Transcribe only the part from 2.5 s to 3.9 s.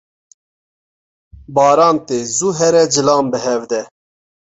here cilan bihevde.